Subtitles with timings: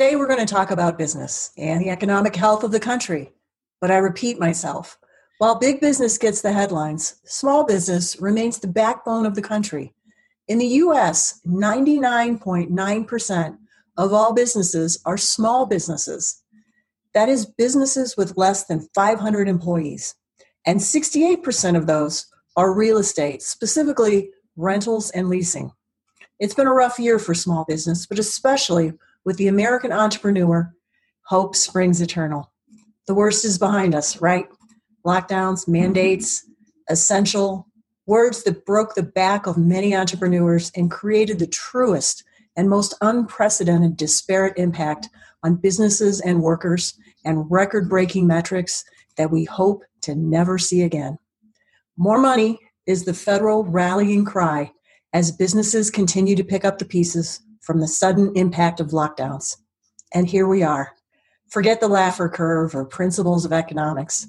[0.00, 3.32] Today, we're going to talk about business and the economic health of the country.
[3.82, 4.98] But I repeat myself
[5.36, 9.92] while big business gets the headlines, small business remains the backbone of the country.
[10.48, 13.58] In the US, 99.9%
[13.98, 16.42] of all businesses are small businesses.
[17.12, 20.14] That is, businesses with less than 500 employees.
[20.64, 22.24] And 68% of those
[22.56, 25.72] are real estate, specifically rentals and leasing.
[26.38, 30.72] It's been a rough year for small business, but especially with the American entrepreneur,
[31.26, 32.52] hope springs eternal.
[33.06, 34.46] The worst is behind us, right?
[35.06, 35.72] Lockdowns, mm-hmm.
[35.72, 36.44] mandates,
[36.88, 37.66] essential,
[38.06, 42.24] words that broke the back of many entrepreneurs and created the truest
[42.56, 45.08] and most unprecedented disparate impact
[45.42, 48.84] on businesses and workers and record breaking metrics
[49.16, 51.18] that we hope to never see again.
[51.96, 54.72] More money is the federal rallying cry
[55.12, 57.40] as businesses continue to pick up the pieces
[57.70, 59.56] from the sudden impact of lockdowns.
[60.12, 60.90] And here we are.
[61.50, 64.26] Forget the Laffer curve or principles of economics.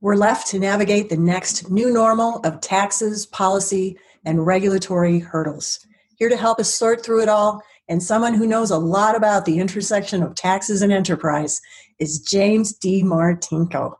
[0.00, 5.84] We're left to navigate the next new normal of taxes, policy, and regulatory hurdles.
[6.14, 9.46] Here to help us sort through it all, and someone who knows a lot about
[9.46, 11.60] the intersection of taxes and enterprise,
[11.98, 13.02] is James D.
[13.02, 13.96] Martinko,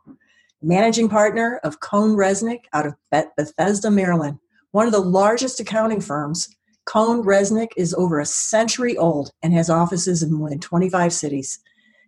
[0.61, 4.39] managing partner of CohnReznick out of Bethesda, Maryland,
[4.71, 6.55] one of the largest accounting firms.
[6.87, 11.59] CohnReznick is over a century old and has offices in more than 25 cities.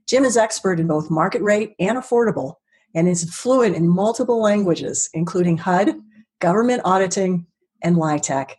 [0.07, 2.55] Jim is expert in both market rate and affordable
[2.95, 5.95] and is fluent in multiple languages, including HUD,
[6.39, 7.45] government auditing,
[7.83, 8.51] and LIHTC.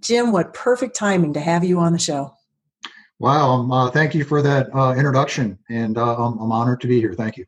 [0.00, 2.34] Jim, what perfect timing to have you on the show.
[3.18, 6.86] Wow, um, uh, thank you for that uh, introduction, and uh, I'm, I'm honored to
[6.86, 7.14] be here.
[7.14, 7.46] Thank you.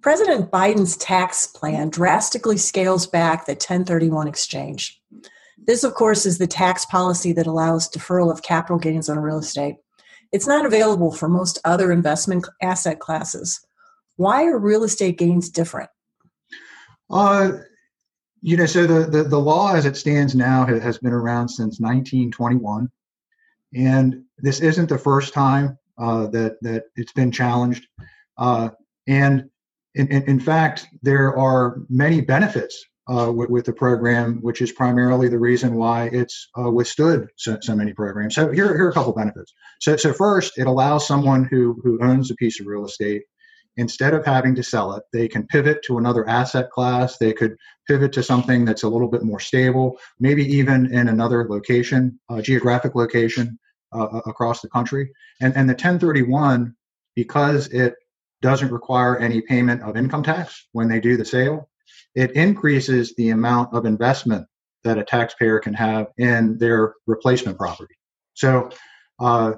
[0.00, 5.02] President Biden's tax plan drastically scales back the 1031 exchange.
[5.66, 9.38] This, of course, is the tax policy that allows deferral of capital gains on real
[9.38, 9.76] estate.
[10.32, 13.60] It's not available for most other investment asset classes.
[14.16, 15.90] Why are real estate gains different?
[17.10, 17.52] Uh,
[18.42, 21.80] you know, so the, the, the law as it stands now has been around since
[21.80, 22.90] 1921.
[23.74, 27.86] And this isn't the first time uh, that, that it's been challenged.
[28.38, 28.70] Uh,
[29.06, 29.50] and
[29.94, 34.70] in, in, in, fact, there are many benefits uh, with, with, the program, which is
[34.70, 38.34] primarily the reason why it's uh, withstood so, so, many programs.
[38.34, 39.52] So here, here are a couple benefits.
[39.80, 43.22] So, so first, it allows someone who, who owns a piece of real estate
[43.76, 47.16] instead of having to sell it, they can pivot to another asset class.
[47.16, 47.56] They could
[47.88, 52.42] pivot to something that's a little bit more stable, maybe even in another location, uh,
[52.42, 53.58] geographic location
[53.92, 55.10] uh, across the country.
[55.40, 56.74] And, and the 1031,
[57.16, 57.94] because it
[58.42, 61.69] doesn't require any payment of income tax when they do the sale,
[62.14, 64.46] it increases the amount of investment
[64.84, 67.94] that a taxpayer can have in their replacement property.
[68.34, 68.70] So
[69.18, 69.52] uh,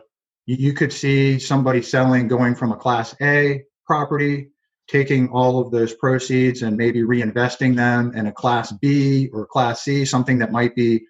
[0.46, 4.48] you, could see somebody selling going from a class A property,
[4.88, 9.82] taking all of those proceeds and maybe reinvesting them in a class B or class
[9.82, 11.00] C, something that might be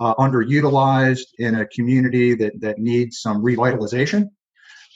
[0.00, 4.28] uh, underutilized in a community that, that needs some revitalization.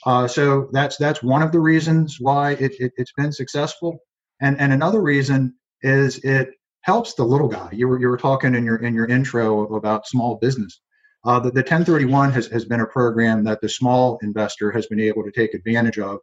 [0.05, 3.97] Uh, so that's that's one of the reasons why it, it, has been successful.
[4.39, 5.55] And, and another reason
[5.87, 6.49] is it
[6.81, 7.69] helps the little guy.
[7.71, 10.81] You were, you were talking in your in your intro about small business.
[11.25, 14.99] Uh, the, the 1031 has, has been a program that the small investor has been
[14.99, 16.19] able to take advantage of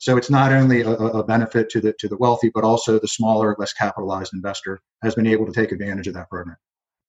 [0.00, 3.06] so it's not only a, a, benefit to the to the wealthy, but also the
[3.06, 6.56] smaller, less capitalized investor has been able to take advantage of that program.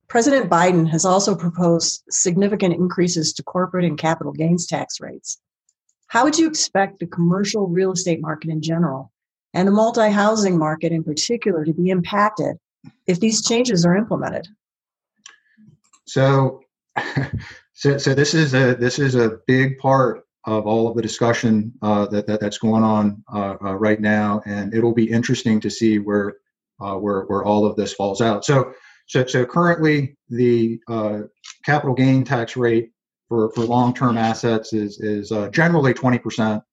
[0.09, 5.37] President Biden has also proposed significant increases to corporate and capital gains tax rates.
[6.07, 9.10] How would you expect the commercial real estate market in general
[9.53, 12.57] and the multi housing market in particular to be impacted
[13.07, 14.47] if these changes are implemented?
[16.05, 16.61] So,
[17.73, 21.71] so, so this is a this is a big part of all of the discussion
[21.83, 25.69] uh, that, that, that's going on uh, uh, right now, and it'll be interesting to
[25.69, 26.37] see where
[26.79, 28.43] uh, where where all of this falls out.
[28.43, 28.73] So
[29.11, 31.23] so, so currently the uh,
[31.65, 32.91] capital gain tax rate
[33.27, 36.63] for, for long-term assets is is uh, generally 20%,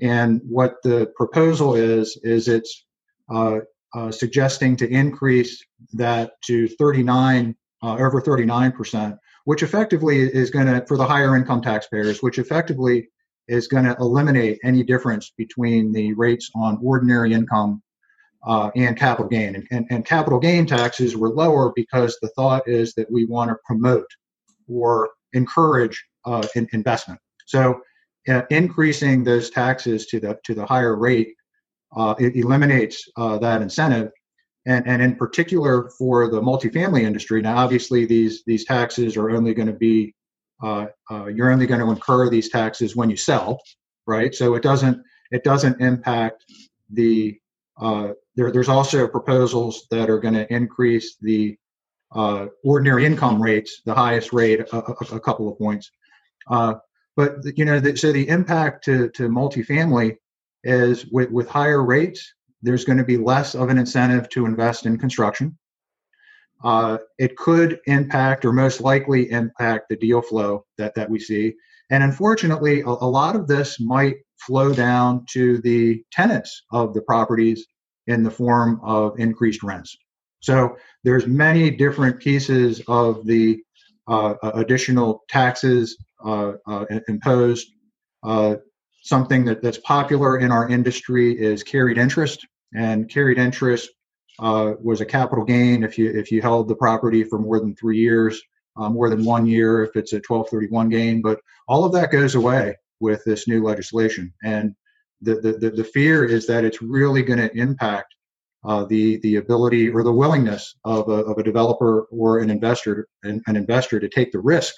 [0.00, 2.84] and what the proposal is is it's
[4.10, 10.96] suggesting to increase that to 39 over 39 percent which effectively is going to, for
[10.96, 13.08] the higher income taxpayers, which effectively
[13.48, 17.82] is going to eliminate any difference between the rates on ordinary income
[18.46, 19.56] uh, and capital gain.
[19.56, 23.50] And, and, and, capital gain taxes were lower because the thought is that we want
[23.50, 24.06] to promote
[24.68, 27.20] or encourage uh, in, investment.
[27.46, 27.78] So uh,
[28.50, 31.34] increasing those taxes to the to the higher rate
[31.96, 34.12] uh, it eliminates uh, that incentive
[34.66, 37.40] and, and in particular for the multifamily industry.
[37.42, 40.14] Now, obviously, these these taxes are only going to be
[40.62, 43.60] uh, uh, you're only going to incur these taxes when you sell.
[44.06, 44.34] right?
[44.34, 46.44] So it doesn't it doesn't impact
[46.90, 47.38] the
[47.80, 51.56] uh, there, there's also proposals that are going to increase the
[52.14, 55.90] uh, ordinary income rates, the highest rate, a, a couple of points.
[57.20, 60.16] But you know, the, so the impact to to multifamily
[60.64, 62.32] is with with higher rates,
[62.62, 65.58] there's going to be less of an incentive to invest in construction.
[66.64, 71.52] Uh, it could impact, or most likely impact, the deal flow that that we see.
[71.90, 77.02] And unfortunately, a, a lot of this might flow down to the tenants of the
[77.02, 77.66] properties
[78.06, 79.94] in the form of increased rents.
[80.40, 80.74] So
[81.04, 83.62] there's many different pieces of the
[84.10, 87.72] additional taxes uh, uh, imposed.
[88.22, 88.56] Uh,
[89.02, 93.88] something that, that's popular in our industry is carried interest, and carried interest
[94.38, 97.74] uh, was a capital gain if you if you held the property for more than
[97.74, 98.40] three years,
[98.76, 101.22] uh, more than one year if it's a 1231 gain.
[101.22, 104.74] But all of that goes away with this new legislation, and
[105.22, 108.14] the the, the fear is that it's really going to impact
[108.64, 113.08] uh, the the ability or the willingness of a, of a developer or an investor
[113.22, 114.74] an, an, investor to take the risk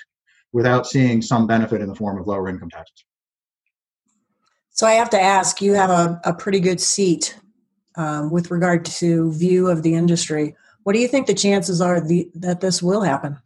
[0.52, 3.05] without seeing some benefit in the form of lower income taxes.
[4.70, 7.37] So I have to ask, you have a, a pretty good seat
[7.96, 10.56] um, with regard to view of the industry.
[10.82, 13.38] What do you think the chances are the, that this will happen?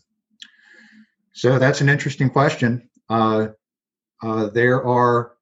[1.32, 2.88] So that's an interesting question.
[3.08, 3.48] Uh,
[4.22, 5.35] uh, there are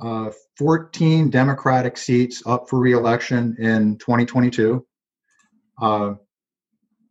[0.00, 4.84] uh, 14 Democratic seats up for reelection in 2022.
[5.80, 6.14] Uh,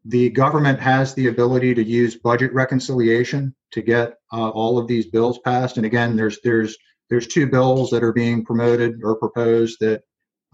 [0.06, 5.08] the government has the ability to use budget reconciliation to get uh, all of these
[5.08, 5.78] bills passed.
[5.78, 6.78] And again, there's there's
[7.10, 10.04] there's two bills that are being promoted or proposed that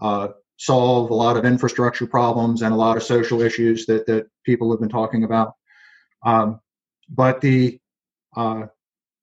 [0.00, 0.28] uh,
[0.58, 4.70] solve a lot of infrastructure problems and a lot of social issues that that people
[4.70, 5.52] have been talking about.
[6.24, 6.60] Um,
[7.08, 7.78] but the
[8.36, 8.64] uh,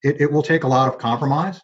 [0.03, 1.59] it, it will take a lot of compromise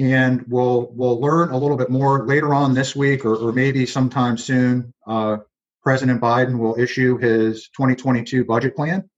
[0.00, 3.84] and we'll we'll learn a little bit more later on this week or, or maybe
[3.84, 4.92] sometime soon.
[5.06, 5.38] Uh,
[5.82, 9.08] President Biden will issue his 2022 budget plan,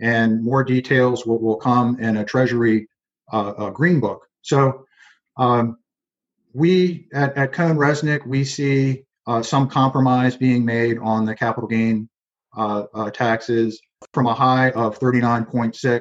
[0.00, 2.88] and more details will, will come in a Treasury
[3.32, 4.26] uh, a green book.
[4.42, 4.86] So
[5.36, 5.78] um,
[6.52, 12.08] we at, at CohnReznick we see uh, some compromise being made on the capital gain
[12.56, 13.80] uh, uh, taxes
[14.12, 16.00] from a high of 39.6.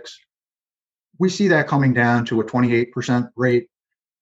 [1.20, 3.68] We see that coming down to a 28% rate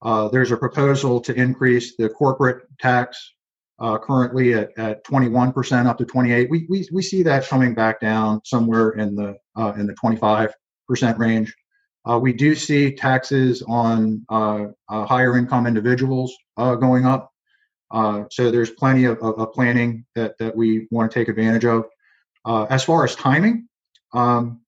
[0.01, 3.34] uh, there's a proposal to increase the corporate tax
[3.80, 6.50] uh, currently at, at 21% up to 28.
[6.50, 10.54] We, we, we see that coming back down somewhere in the uh, in the 25%
[11.18, 11.54] range.
[12.06, 17.31] Uh, we do see taxes on uh, uh, higher income individuals going up.
[18.31, 21.86] so there's plenty of, of, of, planning that, that we want to take advantage of.
[22.69, 23.68] as far as timing,
[24.13, 24.62] um,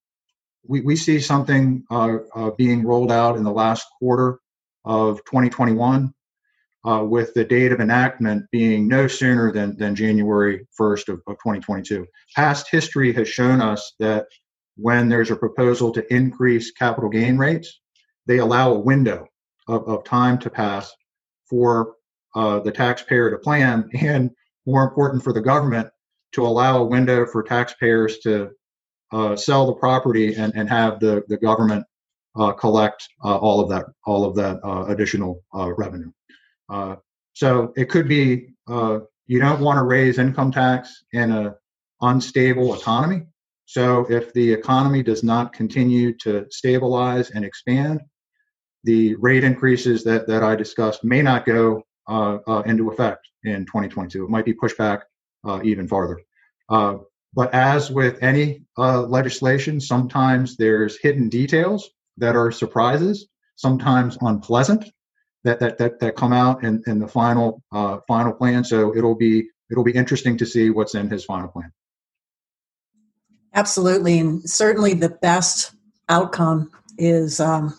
[0.68, 1.83] we, we see something
[2.57, 4.39] being rolled out in the last quarter
[4.86, 6.13] of 2021,
[6.88, 11.36] uh, with the date of enactment being no sooner than, than January 1st of, of
[11.38, 12.06] 2022.
[12.36, 14.25] Past history has shown us that
[14.78, 17.81] when there's a proposal to increase capital gain rates,
[18.25, 19.28] they allow a window
[19.68, 20.92] of, of time to pass
[21.50, 21.95] for
[22.36, 24.31] uh, the taxpayer to plan, and
[24.66, 25.90] more important for the government
[26.33, 28.52] to allow a window for taxpayers to
[29.11, 31.85] uh, sell the property and, and have the, the government
[32.35, 36.11] collect uh, all of that all of that uh, additional uh, revenue.
[36.69, 36.95] Uh,
[37.33, 41.54] so it could be uh, you don't want to raise income tax in an
[42.02, 43.23] unstable economy.
[43.66, 48.02] So if the economy does not continue to stabilize and expand,
[48.83, 51.83] the rate increases that, that I discussed may not go
[52.66, 54.26] into effect in 2022.
[54.26, 55.04] It might be pushed back
[55.64, 56.19] even farther.
[56.68, 61.90] but as with any legislation, sometimes there's hidden details
[62.21, 64.85] that are surprises, sometimes unpleasant,
[65.44, 68.63] that that that, that come out in, in the final uh, final plan.
[68.63, 71.71] So it'll be it'll be interesting to see what's in his final plan.
[73.54, 75.73] Absolutely, and certainly the best
[76.07, 77.78] outcome is um,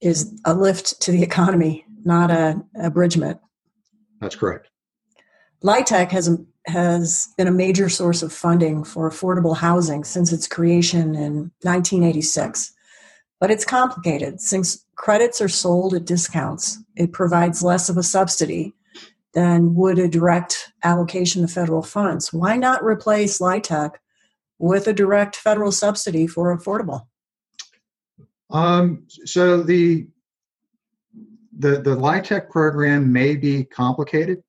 [0.00, 3.40] is a lift to the economy, not a abridgment.
[4.20, 4.68] That's correct.
[5.64, 11.14] LIHTC has has been a major source of funding for affordable housing since its creation
[11.14, 12.72] in 1986.
[13.38, 14.40] But it's complicated.
[14.40, 18.74] Since credits are sold at discounts, it provides less of a subsidy
[19.34, 22.32] than would a direct allocation of federal funds.
[22.32, 23.92] Why not replace LIHTC
[24.58, 27.06] with a direct federal subsidy for affordable?
[28.48, 30.08] Um, so the
[31.58, 34.42] the the LIHTC program may be complicated,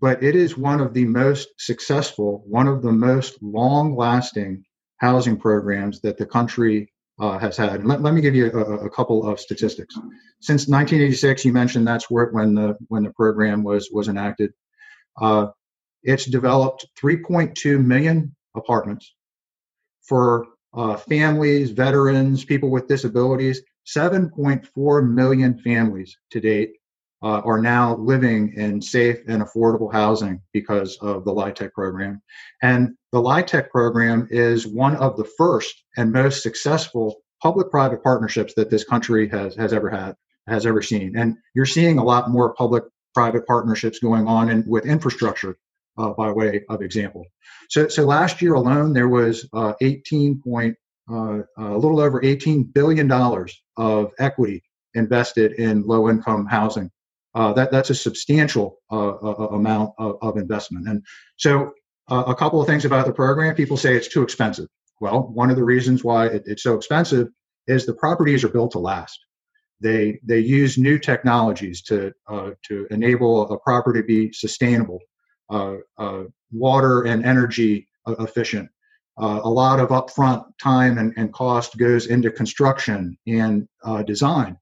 [0.00, 4.64] but it is one of the most successful, one of the most long-lasting
[4.98, 7.84] housing programs that the country uh, has had.
[7.84, 9.94] Let, let me give you a, a, couple of statistics.
[10.40, 14.52] Since 1986, you mentioned that's where when the when the program was was enacted.
[15.20, 15.48] Uh,
[16.02, 19.14] it's developed 3.2 million apartments
[20.02, 23.62] for uh, families, veterans, people with disabilities.
[23.86, 26.72] 7.4 million families to date
[27.26, 32.22] uh, are now living in safe and affordable housing because of the LIHTC program.
[32.62, 38.70] And the LIHTC program is one of the first and most successful public-private partnerships that
[38.70, 40.14] this country has, has ever had,
[40.46, 41.16] has ever seen.
[41.16, 45.58] And you're seeing a lot more public-private partnerships going on in, with infrastructure
[45.98, 47.24] uh, by way of example.
[47.70, 50.76] So, so last year alone, there was uh, 18 point,
[51.10, 54.62] uh, a little over 18 billion dollars of equity
[54.94, 56.88] invested in low-income housing
[57.36, 60.88] uh, that that's a substantial uh, uh, amount of, of, investment.
[60.88, 61.04] And
[61.36, 61.72] so,
[62.08, 64.68] uh, a couple of things about the program: people say it's too expensive.
[65.02, 67.28] Well, one of the reasons why it, it's so expensive
[67.66, 69.18] is the properties are built to last.
[69.82, 75.00] They they use new technologies to uh, to enable a property to be sustainable,
[75.50, 75.74] uh,
[76.50, 77.86] water and energy
[78.18, 78.70] efficient.
[79.18, 83.68] a lot of upfront time and, and cost goes into construction and
[84.06, 84.56] design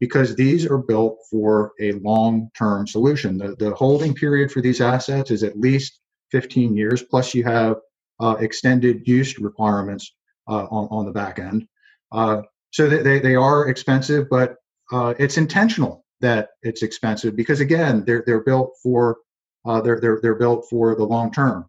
[0.00, 3.38] because these are built for a long-term solution.
[3.38, 6.00] The, the holding period for these assets is at least
[6.32, 7.76] 15 years, plus you have
[8.18, 10.14] uh, extended use requirements
[10.48, 11.66] uh, on, on the back end.
[12.10, 12.42] Uh,
[12.72, 14.56] so they, they are expensive, but
[14.92, 19.18] uh, it's intentional that it's expensive because again, they're, they're built for
[19.66, 21.66] uh, they're, they're, they're built for the long term.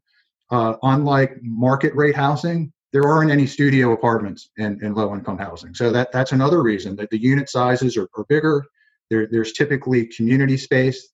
[0.50, 5.74] Uh, unlike market rate housing, there aren't any studio apartments in, in low income housing.
[5.74, 8.66] So that, that's another reason that the unit sizes are, are bigger.
[9.10, 11.10] There, there's typically community space,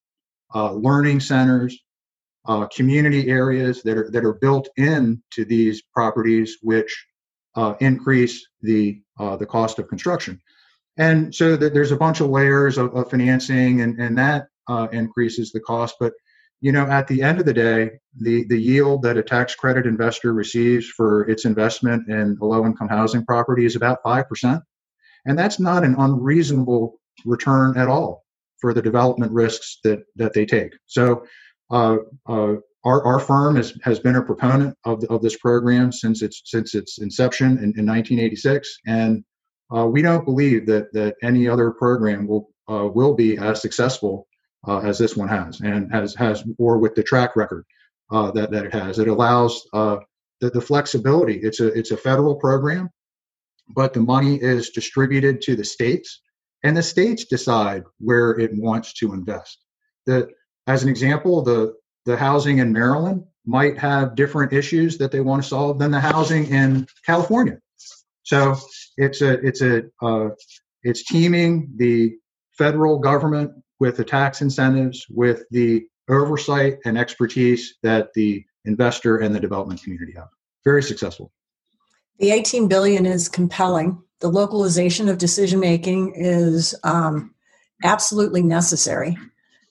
[0.56, 1.78] uh, learning centers,
[2.48, 7.06] uh, community areas that are, that are built into these properties, which
[7.56, 10.42] uh, increase the, uh, the cost of construction.
[10.98, 14.88] And so that there's a bunch of layers of, of financing, and, and that uh,
[14.92, 15.96] increases the cost.
[16.00, 16.14] But
[16.62, 19.86] you know, at the end of the day, the, the yield that a tax credit
[19.86, 24.62] investor receives for its investment in a low income housing property is about 5%.
[25.26, 28.24] And that's not an unreasonable return at all
[28.60, 30.74] for the development risks that, that they take.
[30.88, 31.26] So,
[31.70, 31.98] uh,
[32.28, 36.22] uh, our, our firm has, has been a proponent of, the, of this program since
[36.22, 38.78] its, since its inception in, in 1986.
[38.86, 39.26] And
[39.76, 44.28] uh, we don't believe that, that any other program will, uh, will be as successful
[44.68, 47.66] uh, as this one has, and has has or with the track record
[48.12, 49.00] uh, that that it has.
[49.00, 49.98] It allows uh,
[50.42, 51.38] the, the flexibility.
[51.38, 52.90] It's a it's a federal program,
[53.70, 56.22] but the money is distributed to the states,
[56.64, 59.58] and the states decide where it wants to invest.
[60.06, 60.30] The
[60.68, 61.74] as an example, the
[62.06, 66.00] the housing in Maryland might have different issues that they want to solve than the
[66.00, 67.60] housing in California.
[68.24, 68.58] So
[68.98, 70.30] it's a it's a uh,
[70.84, 72.18] it's teaming the
[72.58, 79.36] federal government with the tax incentives, with the oversight and expertise that the investor and
[79.36, 80.30] the development community have.
[80.64, 81.32] Very successful.
[82.20, 84.02] The 18 billion is compelling.
[84.20, 87.34] The localization of decision making is um,
[87.84, 89.18] absolutely necessary.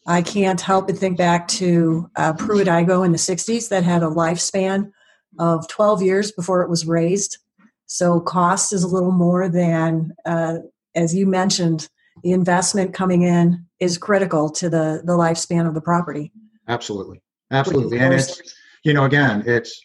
[0.06, 4.06] I can't help but think back to uh, Pruitt-Igoe in the 60s that had a
[4.06, 4.92] lifespan
[5.38, 7.38] of 12 years before it was razed.
[7.86, 10.58] So cost is a little more than, uh,
[10.94, 11.88] as you mentioned,
[12.22, 16.32] the investment coming in is critical to the the lifespan of the property.
[16.68, 18.40] Absolutely, absolutely, and it's
[18.84, 19.80] you know again it's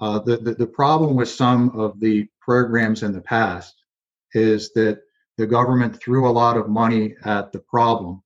[0.00, 3.74] uh, the, the the problem with some of the programs in the past
[4.34, 5.00] is that
[5.38, 8.22] the government threw a lot of money at the problem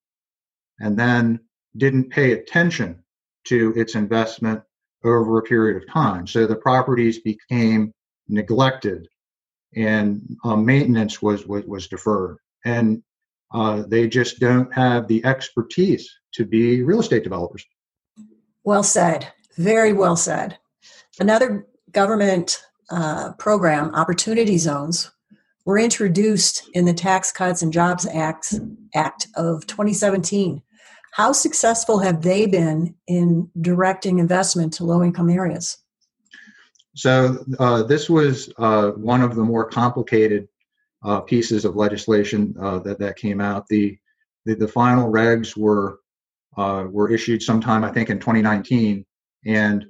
[0.80, 1.38] and then
[1.76, 3.02] didn't pay attention
[3.44, 4.60] to its investment
[5.04, 6.26] over a period of time.
[6.26, 7.92] So the properties became
[8.28, 9.06] neglected
[9.76, 12.38] and uh, maintenance was, was, was deferred.
[12.64, 13.02] And
[13.52, 17.64] uh, they just don't have the expertise to be real estate developers.
[18.64, 19.32] Well said.
[19.56, 20.58] Very well said.
[21.20, 25.10] Another government uh, program, Opportunity Zones,
[25.64, 28.54] were introduced in the Tax Cuts and Jobs Act,
[28.94, 30.62] Act of 2017.
[31.12, 35.78] How successful have they been in directing investment to low income areas?
[36.96, 40.48] So, uh, this was uh, one of the more complicated
[41.04, 43.66] uh, pieces of legislation uh, that that came out.
[43.68, 43.96] The
[44.44, 46.00] the, the final regs were
[46.56, 49.04] uh, were issued sometime I think in 2019,
[49.46, 49.86] and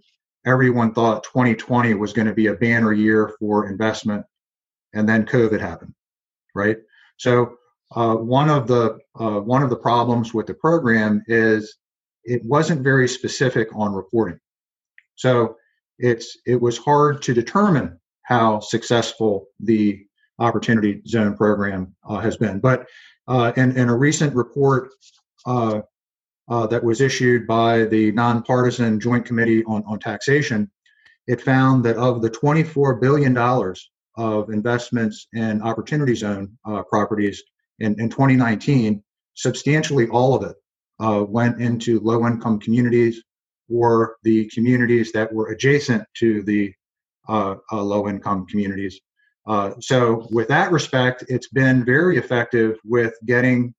[0.47, 4.25] everyone thought 2020 was going to be a banner year for investment,
[4.93, 5.95] and then COVID happened,
[6.55, 6.79] right?
[7.17, 7.57] So
[7.95, 11.77] uh, one of the uh, one of the problems with the program is
[12.25, 14.41] it wasn't very specific on reporting.
[15.15, 15.57] So
[15.99, 20.05] it's it was hard to determine how successful the
[20.39, 22.59] opportunity zone program uh, has been.
[22.59, 22.87] But
[23.29, 24.91] uh, in, in a recent report
[25.47, 25.81] uh,
[26.49, 30.71] uh, that was issued by the nonpartisan Joint Committee on, on Taxation,
[31.27, 33.37] it found that of the $24 billion
[34.17, 37.43] of investments in opportunity zone uh, properties
[37.79, 39.03] in, in 2019,
[39.35, 40.57] substantially all of it
[41.01, 43.23] uh, went into low income communities
[43.71, 46.73] or the communities that were adjacent to the
[47.73, 49.01] low income communities.
[49.47, 53.75] Uh, so, with that respect, it's been very effective with getting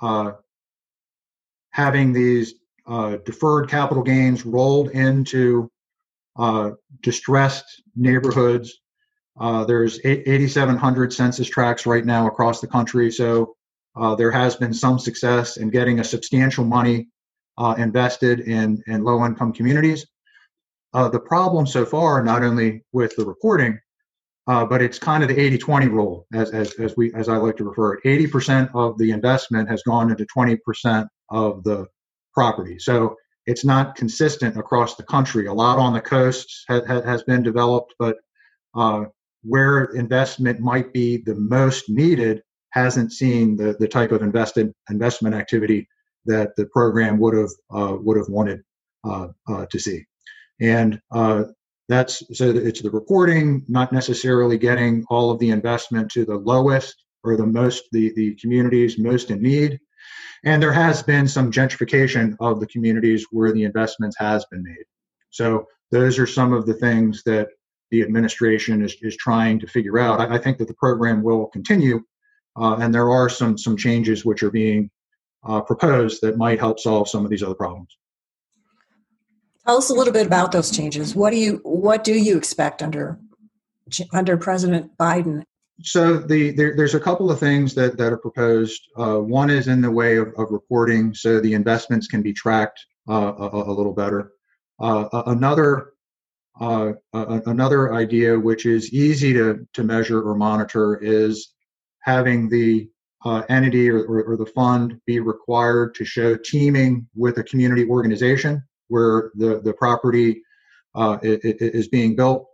[0.00, 0.32] uh,
[1.70, 2.54] having these
[2.86, 5.70] uh, deferred capital gains rolled into
[7.02, 8.80] distressed neighborhoods.
[9.66, 13.56] there's 8,700 census tracts right now across the country, so
[13.94, 17.08] uh, there has been some success in getting a substantial money
[17.58, 20.06] uh, invested in, in low income communities.
[20.94, 23.78] Uh, the problem so far, not only with the reporting,
[24.46, 27.36] uh, but it's kind of the 80 20 rule, as, as, as, we, as I
[27.36, 28.04] like to refer it.
[28.04, 31.86] 80% of the investment has gone into 20% of the
[32.34, 32.78] property.
[32.78, 35.46] So it's not consistent across the country.
[35.46, 38.16] A lot on the coasts ha- ha- has been developed, but
[38.74, 39.04] uh,
[39.42, 45.34] where investment might be the most needed hasn't seen the, the type of invested investment
[45.34, 45.88] activity
[46.24, 48.62] that the program would have uh, would have wanted
[49.04, 50.04] uh, uh, to see,
[50.60, 51.44] and uh,
[51.92, 57.04] that's so it's the reporting, not necessarily getting all of the investment to the lowest
[57.24, 59.78] or the most the the communities most in need,
[60.44, 64.84] and there has been some gentrification of the communities where the investments has been made.
[65.30, 67.48] So those are some of the things that
[67.90, 70.20] the administration is, is trying to figure out.
[70.20, 72.02] I, I think that the program will continue
[72.56, 74.90] uh, and there are some some changes which are being
[75.46, 77.96] uh, proposed that might help solve some of these other problems.
[79.66, 81.14] Tell us a little bit about those changes.
[81.14, 83.18] What do you what do you expect under
[84.12, 85.44] under President Biden?
[85.82, 88.80] So the there, there's a couple of things that that are proposed.
[88.96, 92.84] Uh, one is in the way of, of, reporting, so the investments can be tracked
[93.08, 94.32] uh, a, a, little better.
[94.80, 95.92] Uh, another
[96.60, 101.52] uh, another idea, which is easy to to measure or monitor, is
[102.00, 102.88] having the
[103.24, 107.84] uh, entity or, or, or, the fund be required to show teaming with a community
[107.88, 108.60] organization
[108.92, 110.42] where the, the property
[110.94, 112.46] uh, is being built.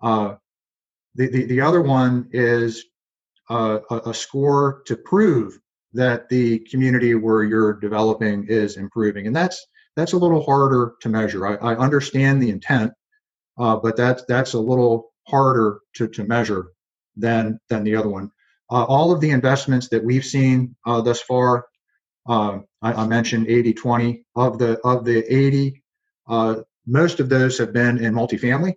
[0.00, 0.36] Uh,
[1.16, 2.84] the, the, the, other one is
[3.50, 5.58] uh, a, a, score to prove
[5.92, 9.26] that the community where you're developing is improving.
[9.26, 11.46] And that's, that's a little harder to measure.
[11.46, 12.92] I, I understand the intent,
[13.58, 16.68] uh, but that's, that's a little harder to, to measure
[17.16, 18.30] than, than the other one.
[18.70, 21.66] Uh, all of the investments that we've seen uh, thus far,
[22.28, 24.24] I, I, mentioned 80 20.
[24.36, 25.79] Of the, of the 80, uh,
[26.86, 28.74] most of those have been in multifamily,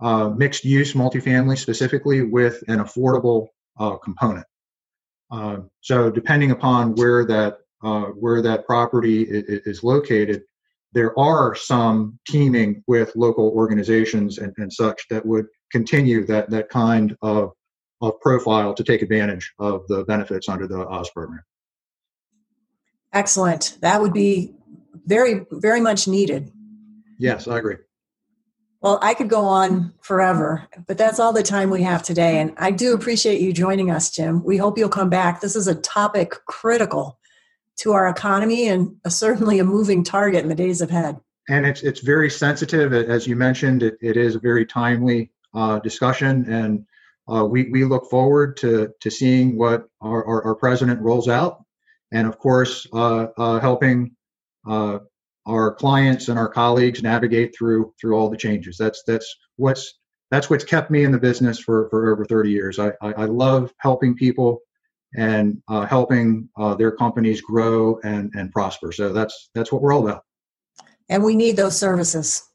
[0.00, 4.46] uh, mixed use multifamily specifically with an affordable uh, component.
[5.80, 7.58] so, depending upon where that,
[8.14, 10.42] where that property is, is located,
[10.92, 16.68] there are some teaming with local organizations and, and such that would continue that, that
[16.68, 17.52] kind of
[18.02, 21.42] of profile to take advantage of the benefits under the Oz program.
[23.12, 23.78] Excellent.
[23.80, 24.54] That would be
[25.06, 26.50] very, very much needed.
[27.22, 27.76] Yes, I agree.
[28.80, 32.40] Well, I could go on forever, but that's all the time we have today.
[32.40, 34.42] And I do appreciate you joining us, Jim.
[34.42, 35.40] We hope you'll come back.
[35.40, 37.20] This is a topic critical
[37.76, 41.20] to our economy and a, certainly a moving target in the days ahead.
[41.48, 43.84] And it's it's very sensitive, as you mentioned.
[43.84, 46.84] it, it is a very timely uh, discussion, and
[47.32, 51.64] uh, we, we look forward to, to seeing what our, our, our president rolls out
[52.12, 54.14] and of course uh, uh, helping
[54.68, 54.98] uh,
[55.46, 59.98] our clients and our colleagues navigate through through all the changes that's that's what's
[60.30, 63.24] that's what's kept me in the business for, for over 30 years I, I, I
[63.24, 64.60] love helping people
[65.14, 69.92] and uh, helping uh, their companies grow and, and prosper so that's that's what we're
[69.92, 70.24] all about
[71.08, 72.48] and we need those services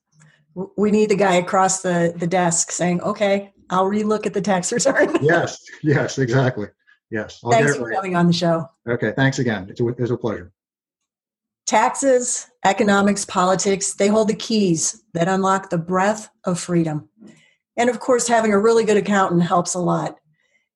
[0.75, 4.71] we need the guy across the, the desk saying okay I'll relook at the tax
[4.71, 5.17] return.
[5.21, 6.67] yes, yes, exactly.
[7.09, 7.39] Yes.
[7.43, 8.67] I'll thanks for coming on the show.
[8.87, 9.67] Okay, thanks again.
[9.69, 10.51] It's a, it's a pleasure.
[11.67, 17.09] Taxes, economics, politics, they hold the keys that unlock the breath of freedom.
[17.75, 20.15] And of course, having a really good accountant helps a lot.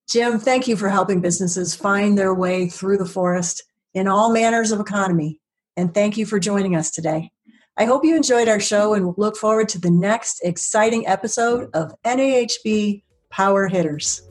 [0.10, 4.74] Jim, thank you for helping businesses find their way through the forest in all manners
[4.74, 5.40] of economy.
[5.78, 7.32] And thank you for joining us today.
[7.78, 11.96] I hope you enjoyed our show and look forward to the next exciting episode of
[12.04, 14.22] NAHB Power Hitters.